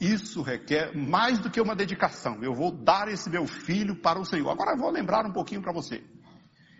[0.00, 2.42] Isso requer mais do que uma dedicação.
[2.42, 4.48] Eu vou dar esse meu filho para o Senhor.
[4.48, 6.02] Agora eu vou lembrar um pouquinho para você.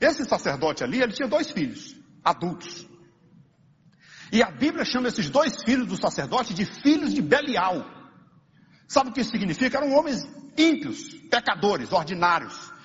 [0.01, 2.89] Esse sacerdote ali, ele tinha dois filhos, adultos.
[4.33, 7.85] E a Bíblia chama esses dois filhos do sacerdote de filhos de Belial.
[8.89, 9.79] Sabe o que isso significa?
[9.79, 10.23] Eram homens
[10.57, 12.77] ímpios, pecadores, ordinários.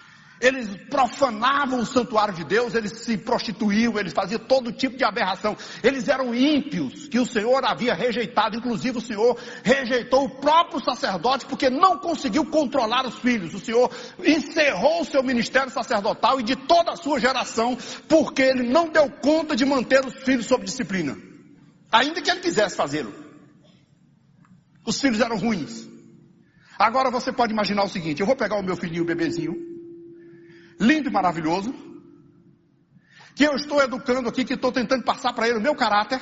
[0.41, 5.55] Eles profanavam o santuário de Deus, eles se prostituíam, eles faziam todo tipo de aberração.
[5.83, 8.57] Eles eram ímpios, que o Senhor havia rejeitado.
[8.57, 13.53] Inclusive o Senhor rejeitou o próprio sacerdote porque não conseguiu controlar os filhos.
[13.53, 13.91] O Senhor
[14.25, 17.77] encerrou o seu ministério sacerdotal e de toda a sua geração,
[18.09, 21.30] porque ele não deu conta de manter os filhos sob disciplina.
[21.91, 23.13] Ainda que ele quisesse fazê-lo.
[24.85, 25.87] Os filhos eram ruins.
[26.79, 29.55] Agora você pode imaginar o seguinte: eu vou pegar o meu filhinho, o bebezinho,
[30.79, 31.73] lindo e maravilhoso,
[33.35, 36.19] que eu estou educando aqui, que estou tentando passar para ele o meu caráter,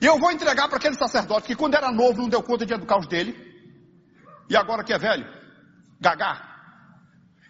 [0.00, 2.72] e eu vou entregar para aquele sacerdote que quando era novo não deu conta de
[2.72, 3.34] educar os dele,
[4.48, 5.26] e agora que é velho,
[6.00, 6.57] gagá,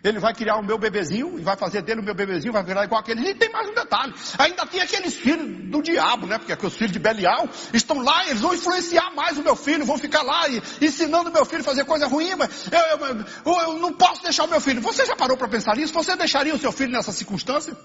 [0.08, 2.84] ele vai criar o meu bebezinho e vai fazer dele o meu bebezinho, vai virar
[2.84, 3.28] igual aquele.
[3.28, 6.38] E tem mais um detalhe: ainda tem aqueles filhos do diabo, né?
[6.38, 9.98] Porque os filhos de Belial estão lá, eles vão influenciar mais o meu filho, vão
[9.98, 13.60] ficar lá e, ensinando o meu filho a fazer coisa ruim, mas eu, eu, eu,
[13.62, 14.80] eu não posso deixar o meu filho.
[14.80, 15.92] Você já parou para pensar nisso?
[15.92, 17.76] Você deixaria o seu filho nessa circunstância?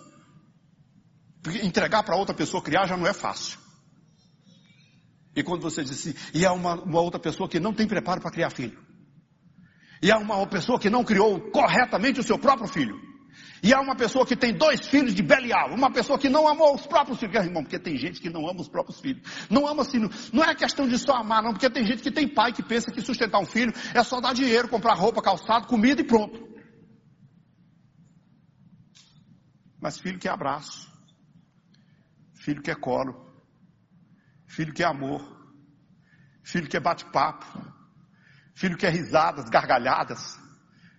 [1.42, 3.60] Porque entregar para outra pessoa criar já não é fácil.
[5.36, 8.22] E quando você diz assim, e é uma, uma outra pessoa que não tem preparo
[8.22, 8.93] para criar filho.
[10.04, 13.00] E há uma pessoa que não criou corretamente o seu próprio filho.
[13.64, 15.74] E há uma pessoa que tem dois filhos de Belial.
[15.74, 17.34] Uma pessoa que não amou os próprios filhos.
[17.38, 19.24] Irmão, porque tem gente que não ama os próprios filhos.
[19.50, 20.02] Não ama assim.
[20.34, 21.54] Não é questão de só amar, não.
[21.54, 24.34] Porque tem gente que tem pai que pensa que sustentar um filho é só dar
[24.34, 26.50] dinheiro, comprar roupa, calçado, comida e pronto.
[29.80, 30.92] Mas filho que é abraço.
[32.34, 33.34] Filho que é colo.
[34.48, 35.22] Filho que é amor.
[36.44, 37.46] Filho que é bate-papo
[38.54, 40.40] Filho quer risadas, gargalhadas.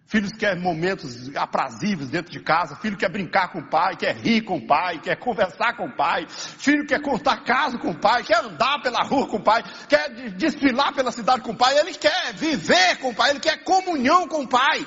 [0.07, 2.77] Filhos quer momentos aprazíveis dentro de casa.
[2.77, 5.97] Filho quer brincar com o pai, quer rir com o pai, quer conversar com o
[5.97, 6.27] pai.
[6.29, 10.11] Filho quer contar caso com o pai, quer andar pela rua com o pai, quer
[10.37, 11.79] desfilar pela cidade com o pai.
[11.79, 14.87] Ele quer viver com o pai, ele quer comunhão com o pai.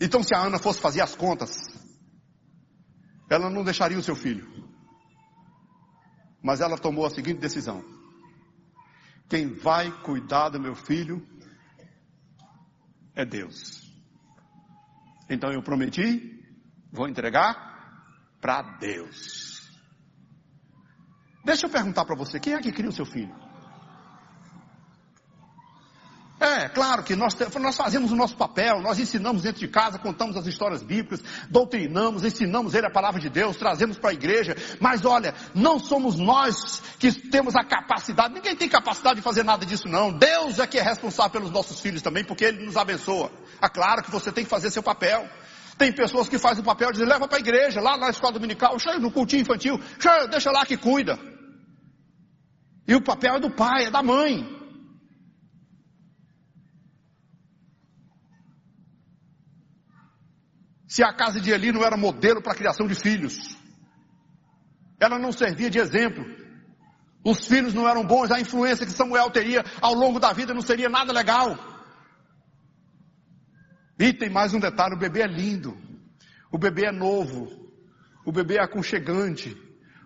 [0.00, 1.56] Então, se a Ana fosse fazer as contas,
[3.30, 4.63] ela não deixaria o seu filho.
[6.44, 7.82] Mas ela tomou a seguinte decisão:
[9.30, 11.26] quem vai cuidar do meu filho
[13.14, 13.90] é Deus.
[15.30, 16.44] Então eu prometi,
[16.92, 19.72] vou entregar para Deus.
[21.42, 23.34] Deixa eu perguntar para você: quem é que cria o seu filho?
[26.38, 30.36] É, claro que nós, nós fazemos o nosso papel, nós ensinamos dentro de casa, contamos
[30.36, 35.04] as histórias bíblicas, doutrinamos, ensinamos ele a palavra de Deus, trazemos para a igreja, mas
[35.04, 39.88] olha, não somos nós que temos a capacidade, ninguém tem capacidade de fazer nada disso
[39.88, 40.12] não.
[40.12, 43.30] Deus é que é responsável pelos nossos filhos também, porque Ele nos abençoa.
[43.62, 45.28] É claro que você tem que fazer seu papel.
[45.78, 48.76] Tem pessoas que fazem o papel de leva para a igreja, lá na escola dominical,
[49.00, 49.80] no cultinho infantil,
[50.30, 51.18] deixa lá que cuida.
[52.86, 54.63] E o papel é do pai, é da mãe.
[60.94, 63.36] Se a casa de Eli não era modelo para a criação de filhos,
[65.00, 66.24] ela não servia de exemplo.
[67.24, 70.60] Os filhos não eram bons, a influência que Samuel teria ao longo da vida não
[70.60, 71.58] seria nada legal.
[73.98, 75.76] E tem mais um detalhe: o bebê é lindo,
[76.52, 77.50] o bebê é novo,
[78.24, 79.60] o bebê é aconchegante,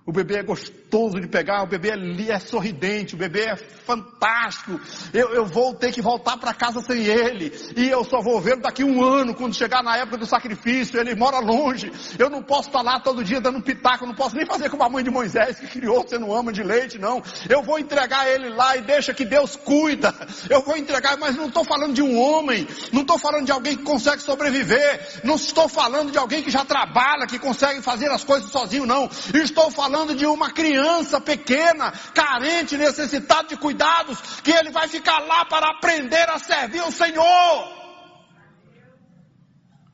[0.09, 4.81] o bebê é gostoso de pegar, o bebê é, é sorridente, o bebê é fantástico.
[5.13, 7.53] Eu, eu vou ter que voltar para casa sem ele.
[7.77, 10.99] E eu só vou vê-lo daqui um ano, quando chegar na época do sacrifício.
[10.99, 11.93] Ele mora longe.
[12.19, 14.07] Eu não posso estar lá todo dia dando pitaco.
[14.07, 16.63] Não posso nem fazer como a mãe de Moisés, que criou, você não ama de
[16.63, 17.23] leite, não.
[17.47, 20.15] Eu vou entregar ele lá e deixa que Deus cuida.
[20.49, 22.67] Eu vou entregar, mas não estou falando de um homem.
[22.95, 25.21] Não estou falando de alguém que consegue sobreviver.
[25.23, 29.11] Não estou falando de alguém que já trabalha, que consegue fazer as coisas sozinho, não.
[29.35, 35.19] Estou falando falando de uma criança pequena, carente, necessitada de cuidados, que ele vai ficar
[35.19, 37.79] lá para aprender a servir o Senhor.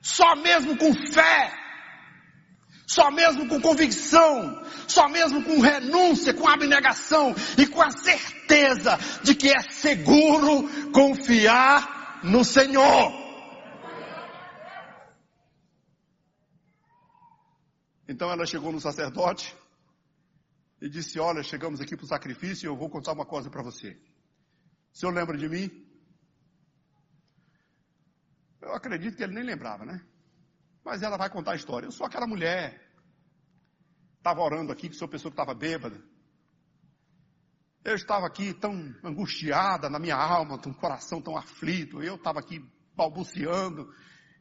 [0.03, 1.53] Só mesmo com fé,
[2.87, 9.35] só mesmo com convicção, só mesmo com renúncia, com abnegação e com a certeza de
[9.35, 13.25] que é seguro confiar no Senhor.
[18.07, 19.64] Então ela chegou no sacerdote
[20.85, 23.63] e disse: Olha, chegamos aqui para o sacrifício e eu vou contar uma coisa para
[23.63, 23.99] você.
[24.93, 25.71] O senhor lembra de mim?
[28.61, 30.05] Eu acredito que ele nem lembrava, né?
[30.85, 31.87] Mas ela vai contar a história.
[31.87, 32.87] Eu sou aquela mulher.
[34.19, 35.99] Estava orando aqui, que sou pessoa que estava bêbada.
[37.83, 42.03] Eu estava aqui tão angustiada na minha alma, com um coração tão aflito.
[42.03, 42.63] Eu estava aqui
[42.95, 43.91] balbuciando.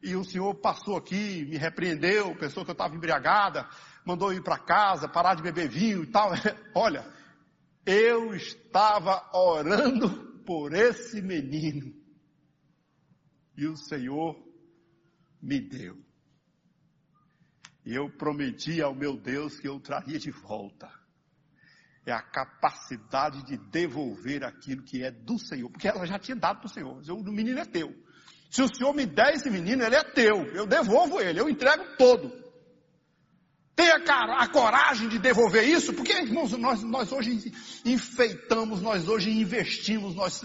[0.04, 3.68] E o senhor passou aqui, me repreendeu, pensou que eu estava embriagada
[4.04, 6.30] mandou ir para casa, parar de beber vinho e tal.
[6.74, 7.10] Olha,
[7.86, 11.94] eu estava orando por esse menino.
[13.56, 14.36] E o Senhor
[15.40, 15.96] me deu.
[17.86, 20.90] E eu prometi ao meu Deus que eu traria de volta.
[22.06, 25.70] É a capacidade de devolver aquilo que é do Senhor.
[25.70, 27.00] Porque ela já tinha dado para o Senhor.
[27.10, 27.94] O menino é teu.
[28.54, 30.46] Se o Senhor me der esse menino, ele é teu.
[30.54, 32.43] Eu devolvo ele, eu entrego todo.
[33.76, 33.96] Tenha
[34.38, 37.52] a coragem de devolver isso, porque irmãos, nós, nós hoje
[37.84, 40.42] enfeitamos, nós hoje investimos, nós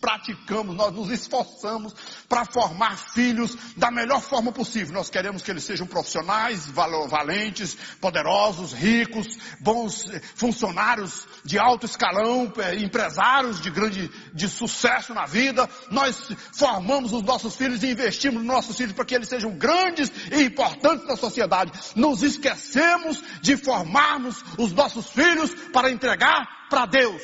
[0.00, 1.92] praticamos, nós nos esforçamos
[2.28, 4.94] para formar filhos da melhor forma possível.
[4.94, 9.26] Nós queremos que eles sejam profissionais, valentes, poderosos, ricos,
[9.60, 15.68] bons eh, funcionários de alto escalão, eh, empresários de grande de sucesso na vida.
[15.90, 16.16] Nós
[16.52, 20.44] formamos os nossos filhos e investimos nos nossos filhos para que eles sejam grandes e
[20.44, 21.72] importantes na sociedade.
[21.96, 27.22] Nos esquecemos esquecemos de formarmos os nossos filhos para entregar para Deus.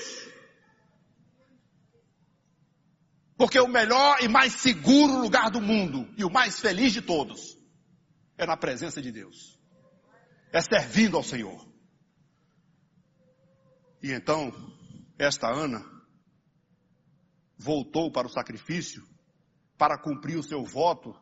[3.37, 7.59] Porque o melhor e mais seguro lugar do mundo e o mais feliz de todos
[8.38, 9.59] é na presença de Deus.
[10.52, 11.68] É servindo ao Senhor.
[14.02, 14.52] E então,
[15.18, 15.85] esta Ana
[17.59, 19.02] voltou para o sacrifício
[19.76, 21.14] para cumprir o seu voto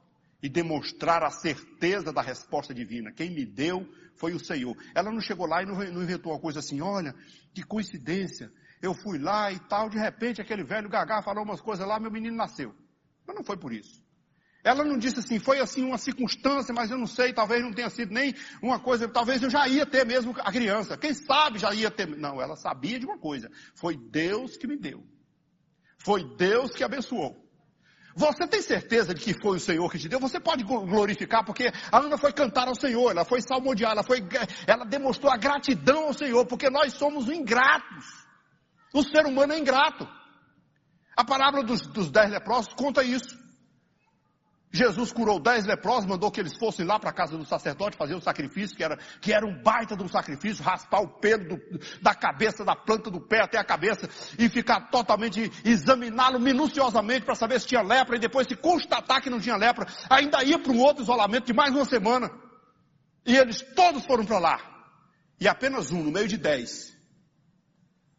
[0.43, 3.13] e demonstrar a certeza da resposta divina.
[3.13, 4.77] Quem me deu foi o Senhor.
[4.95, 7.15] Ela não chegou lá e não, inventou uma coisa assim, olha,
[7.55, 8.53] que coincidência.
[8.81, 12.11] Eu fui lá e tal, de repente aquele velho gagá falou umas coisas lá, meu
[12.11, 12.75] menino nasceu.
[13.25, 14.03] Mas não foi por isso.
[14.65, 17.91] Ela não disse assim, foi assim uma circunstância, mas eu não sei, talvez não tenha
[17.91, 20.97] sido nem uma coisa, talvez eu já ia ter mesmo a criança.
[20.97, 22.07] Quem sabe já ia ter.
[22.07, 23.51] Não, ela sabia de uma coisa.
[23.75, 25.05] Foi Deus que me deu.
[25.99, 27.42] Foi Deus que abençoou.
[28.15, 30.21] Você tem certeza de que foi o Senhor que te deu?
[30.21, 34.23] Você pode glorificar, porque a Ana foi cantar ao Senhor, ela foi salmodiar, ela, foi,
[34.67, 38.23] ela demonstrou a gratidão ao Senhor, porque nós somos ingratos.
[38.93, 40.07] O ser humano é ingrato.
[41.17, 43.42] A palavra dos, dos dez leprosos conta isso.
[44.73, 48.15] Jesus curou dez leprosos, mandou que eles fossem lá para a casa do sacerdote fazer
[48.15, 51.61] o sacrifício, que era, que era um baita de um sacrifício, raspar o pelo do,
[52.01, 54.09] da cabeça, da planta do pé até a cabeça,
[54.39, 59.29] e ficar totalmente, examiná-lo minuciosamente para saber se tinha lepra, e depois se constatar que
[59.29, 62.31] não tinha lepra, ainda ia para um outro isolamento de mais uma semana.
[63.27, 64.89] E eles todos foram para lá.
[65.39, 66.97] E apenas um, no meio de dez,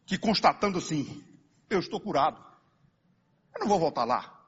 [0.06, 1.24] que constatando assim,
[1.68, 2.40] eu estou curado.
[3.56, 4.43] Eu não vou voltar lá.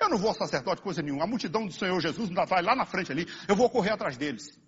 [0.00, 1.24] Eu não vou sacerdote coisa nenhuma.
[1.24, 3.26] A multidão do Senhor Jesus vai lá na frente ali.
[3.48, 4.58] Eu vou correr atrás deles.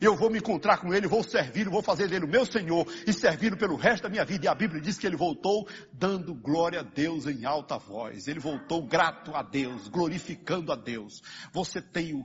[0.00, 3.12] Eu vou me encontrar com ele, vou servir, vou fazer dele o meu Senhor e
[3.12, 4.44] servir pelo resto da minha vida.
[4.44, 8.28] E a Bíblia diz que ele voltou dando glória a Deus em alta voz.
[8.28, 11.20] Ele voltou grato a Deus, glorificando a Deus.
[11.52, 12.24] Você tem o,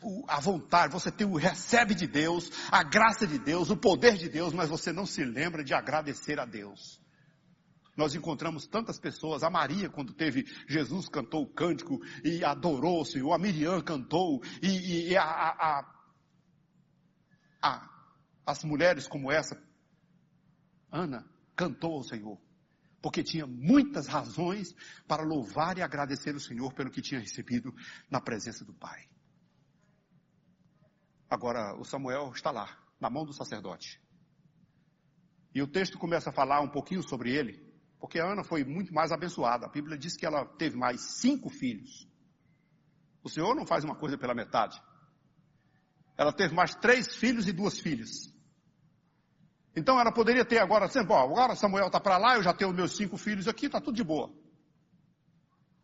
[0.00, 4.16] o, a vontade, você tem o recebe de Deus, a graça de Deus, o poder
[4.16, 7.00] de Deus, mas você não se lembra de agradecer a Deus.
[7.98, 13.04] Nós encontramos tantas pessoas, a Maria, quando teve Jesus, cantou o cântico e adorou o
[13.04, 15.94] Senhor, a Miriam cantou, e, e a, a,
[17.60, 18.14] a,
[18.46, 19.60] as mulheres como essa,
[20.92, 22.40] Ana, cantou ao Senhor,
[23.02, 24.76] porque tinha muitas razões
[25.08, 27.74] para louvar e agradecer o Senhor pelo que tinha recebido
[28.08, 29.08] na presença do Pai.
[31.28, 34.00] Agora, o Samuel está lá, na mão do sacerdote.
[35.52, 37.67] E o texto começa a falar um pouquinho sobre ele,
[37.98, 39.66] porque Ana foi muito mais abençoada.
[39.66, 42.08] A Bíblia diz que ela teve mais cinco filhos.
[43.22, 44.80] O Senhor não faz uma coisa pela metade.
[46.16, 48.32] Ela teve mais três filhos e duas filhas.
[49.74, 52.72] Então ela poderia ter agora, assim, bom, agora Samuel está para lá, eu já tenho
[52.72, 54.32] meus cinco filhos aqui, está tudo de boa.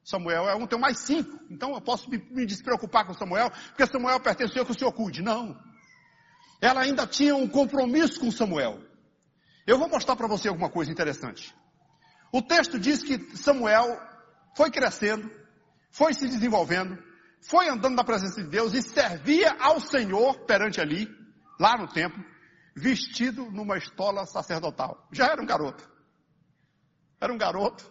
[0.03, 1.39] Samuel é um, tenho mais cinco.
[1.51, 5.23] Então eu posso me, me despreocupar com Samuel, porque Samuel pertenceu que o Senhor cuide.
[5.23, 5.59] Não.
[6.61, 8.81] Ela ainda tinha um compromisso com Samuel.
[9.67, 11.55] Eu vou mostrar para você alguma coisa interessante.
[12.35, 13.97] O texto diz que Samuel
[14.57, 15.31] foi crescendo,
[15.89, 17.01] foi se desenvolvendo,
[17.41, 21.07] foi andando na presença de Deus e servia ao Senhor perante ali,
[21.61, 22.21] lá no templo,
[22.75, 25.07] vestido numa estola sacerdotal.
[25.13, 25.89] Já era um garoto.
[27.21, 27.89] Era um garoto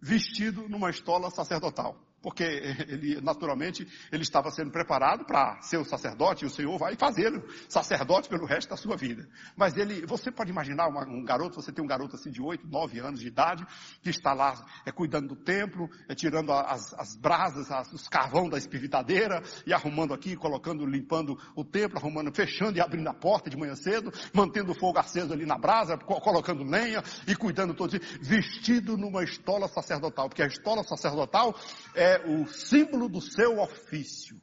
[0.00, 2.42] vestido numa estola sacerdotal porque
[2.88, 7.44] ele, naturalmente, ele estava sendo preparado para ser o sacerdote, e o Senhor vai fazê-lo
[7.68, 9.28] sacerdote pelo resto da sua vida.
[9.54, 12.66] Mas ele, você pode imaginar uma, um garoto, você tem um garoto assim de 8,
[12.66, 13.66] 9 anos de idade,
[14.02, 14.54] que está lá
[14.86, 19.74] é, cuidando do templo, é, tirando as, as brasas, as, os carvão da espivitadeira, e
[19.74, 24.10] arrumando aqui, colocando, limpando o templo, arrumando, fechando e abrindo a porta de manhã cedo,
[24.32, 29.68] mantendo o fogo aceso ali na brasa, colocando lenha e cuidando todo vestido numa estola
[29.68, 31.54] sacerdotal, porque a estola sacerdotal
[31.94, 34.40] é o símbolo do seu ofício.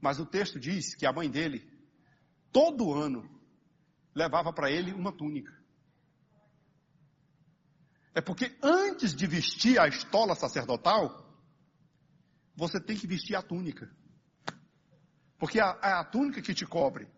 [0.00, 1.68] Mas o texto diz que a mãe dele,
[2.52, 3.28] todo ano,
[4.14, 5.52] levava para ele uma túnica.
[8.14, 11.26] É porque antes de vestir a estola sacerdotal,
[12.54, 13.90] você tem que vestir a túnica.
[15.38, 17.08] Porque é a, a túnica que te cobre.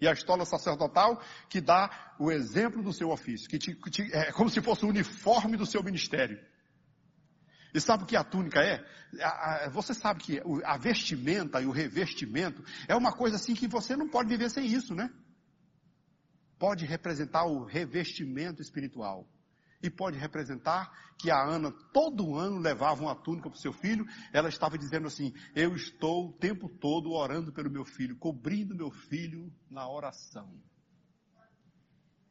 [0.00, 1.20] E a estola sacerdotal
[1.50, 4.84] que dá o exemplo do seu ofício, que, te, que te, é como se fosse
[4.84, 6.40] o uniforme do seu ministério.
[7.74, 8.84] E sabe o que a túnica é?
[9.70, 14.08] Você sabe que a vestimenta e o revestimento é uma coisa assim que você não
[14.08, 15.10] pode viver sem isso, né?
[16.58, 19.28] Pode representar o revestimento espiritual.
[19.80, 24.04] E pode representar que a Ana todo ano levava uma túnica para o seu filho.
[24.32, 28.90] Ela estava dizendo assim: Eu estou o tempo todo orando pelo meu filho, cobrindo meu
[28.90, 30.52] filho na oração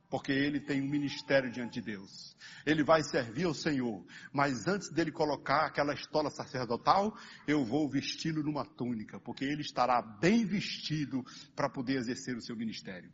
[0.10, 2.36] porque ele tem um ministério diante de Deus.
[2.66, 7.16] Ele vai servir ao Senhor, mas antes dele colocar aquela estola sacerdotal,
[7.48, 11.24] eu vou vesti-lo numa túnica, porque ele estará bem vestido
[11.56, 13.12] para poder exercer o seu ministério.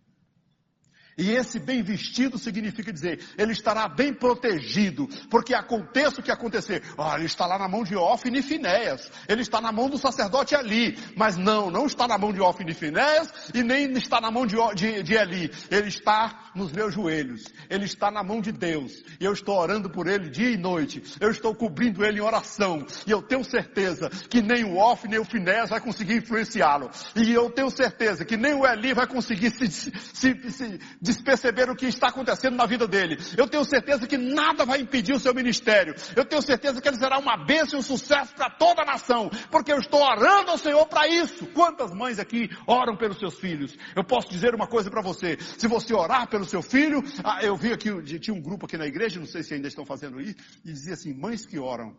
[1.17, 6.83] E esse bem vestido significa dizer, ele estará bem protegido, porque aconteça o que acontecer.
[6.97, 9.97] Ah, ele está lá na mão de Ofne e Finéias, ele está na mão do
[9.97, 14.19] sacerdote ali, mas não, não está na mão de Ofne e Finéias, e nem está
[14.19, 18.41] na mão de, de, de Eli, ele está nos meus joelhos, ele está na mão
[18.41, 22.19] de Deus, e eu estou orando por ele dia e noite, eu estou cobrindo ele
[22.19, 26.17] em oração, e eu tenho certeza que nem o Ofne nem o Finéias vai conseguir
[26.17, 31.69] influenciá-lo, e eu tenho certeza que nem o Eli vai conseguir se, se, se desperceber
[31.69, 33.17] o que está acontecendo na vida dele.
[33.37, 35.93] Eu tenho certeza que nada vai impedir o seu ministério.
[36.15, 39.29] Eu tenho certeza que ele será uma bênção e um sucesso para toda a nação,
[39.51, 41.45] porque eu estou orando ao Senhor para isso.
[41.47, 43.77] Quantas mães aqui oram pelos seus filhos?
[43.93, 47.57] Eu posso dizer uma coisa para você: se você orar pelo seu filho, ah, eu
[47.57, 47.89] vi aqui,
[48.19, 50.93] tinha um grupo aqui na igreja, não sei se ainda estão fazendo isso, e dizia
[50.93, 51.93] assim: mães que oram.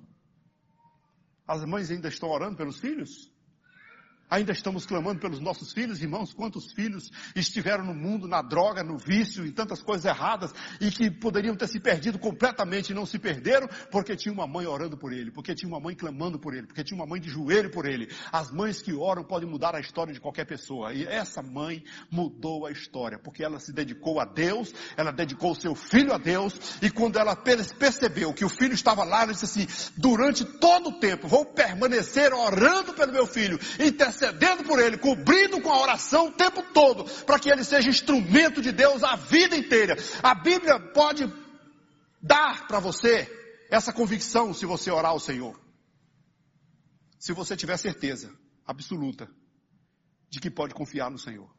[1.46, 3.33] As mães ainda estão orando pelos filhos?
[4.30, 6.32] Ainda estamos clamando pelos nossos filhos, irmãos.
[6.32, 11.10] Quantos filhos estiveram no mundo, na droga, no vício, em tantas coisas erradas e que
[11.10, 15.12] poderiam ter se perdido completamente e não se perderam porque tinha uma mãe orando por
[15.12, 17.84] ele, porque tinha uma mãe clamando por ele, porque tinha uma mãe de joelho por
[17.84, 18.08] ele.
[18.32, 20.92] As mães que oram podem mudar a história de qualquer pessoa.
[20.94, 25.74] E essa mãe mudou a história porque ela se dedicou a Deus, ela dedicou seu
[25.74, 29.66] filho a Deus e quando ela percebeu que o filho estava lá, ela disse assim:
[29.96, 35.60] durante todo o tempo vou permanecer orando pelo meu filho, intercedendo intercedendo por ele, cobrindo
[35.60, 39.56] com a oração o tempo todo, para que ele seja instrumento de Deus a vida
[39.56, 39.96] inteira.
[40.22, 41.24] A Bíblia pode
[42.22, 43.28] dar para você
[43.70, 45.60] essa convicção se você orar ao Senhor.
[47.18, 48.32] Se você tiver certeza
[48.64, 49.28] absoluta
[50.30, 51.52] de que pode confiar no Senhor.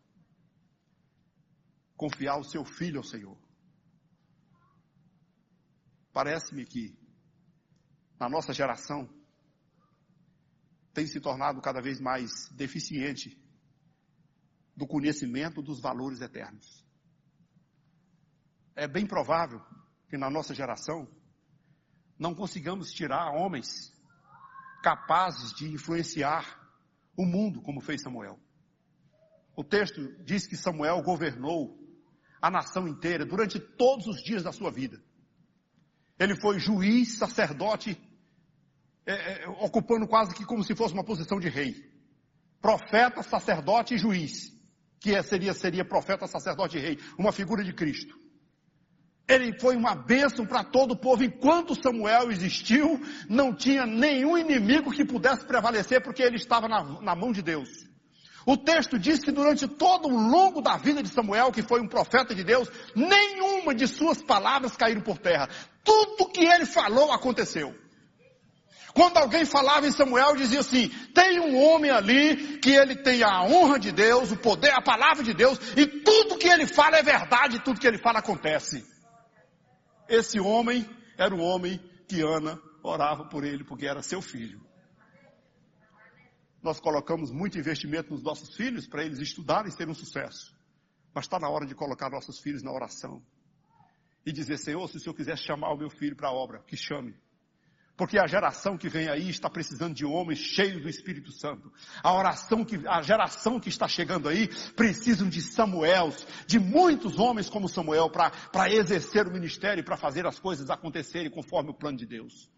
[1.95, 3.37] Confiar o seu filho ao Senhor.
[6.11, 6.97] Parece-me que
[8.19, 9.09] na nossa geração
[10.95, 13.37] tem se tornado cada vez mais deficiente
[14.75, 16.85] do conhecimento dos valores eternos.
[18.73, 19.61] É bem provável
[20.09, 21.05] que na nossa geração
[22.17, 23.93] não consigamos tirar homens
[24.81, 26.63] capazes de influenciar
[27.17, 28.39] o mundo como fez Samuel.
[29.53, 31.77] O texto diz que Samuel governou
[32.41, 35.03] a nação inteira durante todos os dias da sua vida.
[36.17, 38.01] Ele foi juiz, sacerdote,
[39.05, 41.75] é, é, ocupando quase que como se fosse uma posição de rei.
[42.61, 44.51] Profeta, sacerdote e juiz.
[44.99, 46.99] Que é, seria, seria profeta, sacerdote e rei.
[47.17, 48.17] Uma figura de Cristo.
[49.27, 51.23] Ele foi uma bênção para todo o povo.
[51.23, 52.99] Enquanto Samuel existiu,
[53.29, 57.69] não tinha nenhum inimigo que pudesse prevalecer, porque ele estava na, na mão de Deus.
[58.45, 61.87] O texto diz que durante todo o longo da vida de Samuel, que foi um
[61.87, 65.49] profeta de Deus, nenhuma de suas palavras caíram por terra.
[65.83, 67.84] Tudo que ele falou aconteceu.
[68.95, 73.43] Quando alguém falava em Samuel, dizia assim: tem um homem ali que ele tem a
[73.43, 77.03] honra de Deus, o poder, a palavra de Deus, e tudo que ele fala é
[77.03, 78.87] verdade, tudo que ele fala acontece.
[80.07, 81.77] Esse homem era o homem
[82.07, 84.65] que Ana orava por ele, porque era seu filho.
[86.63, 90.55] Nós colocamos muito investimento nos nossos filhos para eles estudarem e serem um sucesso.
[91.13, 93.21] Mas está na hora de colocar nossos filhos na oração.
[94.25, 96.77] E dizer, Senhor, se o Senhor quiser chamar o meu filho para a obra, que
[96.77, 97.13] chame.
[97.97, 101.71] Porque a geração que vem aí está precisando de homens cheios do Espírito Santo.
[102.03, 107.49] A oração que, a geração que está chegando aí precisam de Samuels, de muitos homens
[107.49, 111.97] como Samuel para exercer o ministério e para fazer as coisas acontecerem conforme o plano
[111.97, 112.49] de Deus.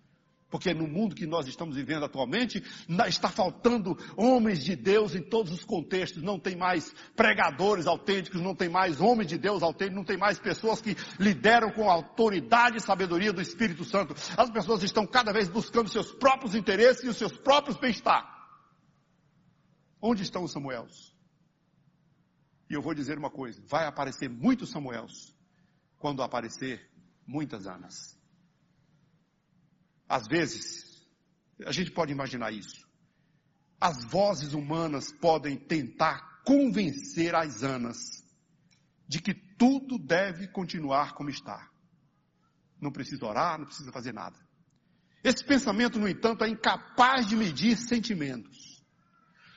[0.50, 2.64] Porque no mundo que nós estamos vivendo atualmente,
[3.08, 6.24] está faltando homens de Deus em todos os contextos.
[6.24, 10.40] Não tem mais pregadores autênticos, não tem mais homens de Deus autênticos, não tem mais
[10.40, 14.16] pessoas que lideram com autoridade e sabedoria do Espírito Santo.
[14.38, 18.26] As pessoas estão cada vez buscando seus próprios interesses e os seus próprios bem-estar.
[20.02, 21.14] Onde estão os Samuels?
[22.70, 25.36] E eu vou dizer uma coisa: vai aparecer muitos Samuels
[25.98, 26.90] quando aparecer
[27.26, 28.17] muitas Anas.
[30.08, 31.06] Às vezes,
[31.66, 32.88] a gente pode imaginar isso.
[33.80, 38.26] As vozes humanas podem tentar convencer as anas
[39.08, 41.70] de que tudo deve continuar como está.
[42.80, 44.38] Não precisa orar, não precisa fazer nada.
[45.24, 48.82] Esse pensamento, no entanto, é incapaz de medir sentimentos.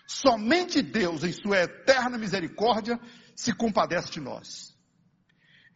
[0.06, 2.98] Somente Deus, em sua eterna misericórdia,
[3.36, 4.76] se compadece de nós.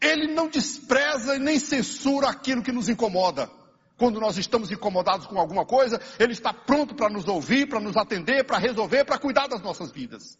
[0.00, 3.48] Ele não despreza e nem censura aquilo que nos incomoda.
[3.96, 7.96] Quando nós estamos incomodados com alguma coisa, Ele está pronto para nos ouvir, para nos
[7.96, 10.36] atender, para resolver, para cuidar das nossas vidas.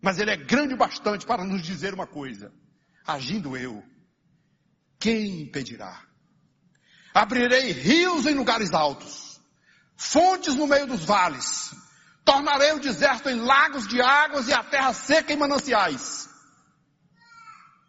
[0.00, 2.52] Mas Ele é grande bastante para nos dizer uma coisa:
[3.06, 3.82] agindo eu,
[4.98, 6.06] quem impedirá?
[7.14, 9.40] Abrirei rios em lugares altos,
[9.96, 11.74] fontes no meio dos vales,
[12.24, 16.28] tornarei o deserto em lagos de águas e a terra seca em mananciais.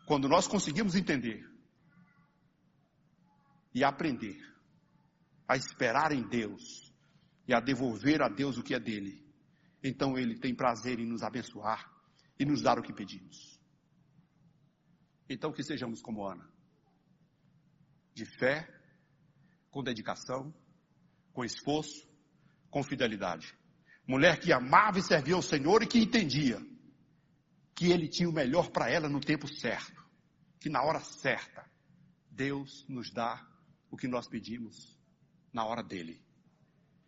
[0.06, 1.46] Quando nós conseguimos entender
[3.74, 4.53] e aprender
[5.48, 6.94] a esperar em Deus
[7.48, 9.24] e a devolver a Deus o que é dele,
[9.84, 11.92] então ele tem prazer em nos abençoar
[12.40, 13.60] e nos dar o que pedimos.
[15.30, 16.50] Então que sejamos como Ana,
[18.14, 18.70] de fé,
[19.70, 20.54] com dedicação,
[21.34, 22.08] com esforço,
[22.70, 23.54] com fidelidade.
[24.08, 26.62] Mulher que amava e servia ao Senhor e que entendia
[27.76, 30.04] que Ele tinha o melhor para ela no tempo certo,
[30.60, 31.70] que na hora certa
[32.30, 33.46] Deus nos dá
[33.90, 34.93] o que nós pedimos
[35.54, 36.20] na hora dele.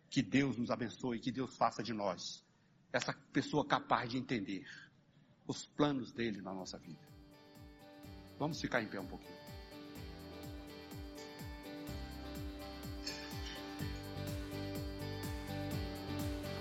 [0.08, 2.46] Que Deus nos abençoe, que Deus faça de nós
[2.92, 4.64] essa pessoa capaz de entender
[5.46, 7.06] os planos dele na nossa vida.
[8.38, 9.36] Vamos ficar em pé um pouquinho.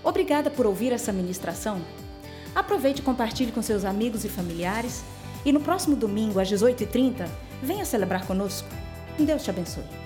[0.03, 1.81] Obrigada por ouvir essa ministração.
[2.53, 5.03] Aproveite e compartilhe com seus amigos e familiares.
[5.43, 7.27] E no próximo domingo, às 18h30,
[7.61, 8.67] venha celebrar conosco.
[9.17, 10.04] Deus te abençoe.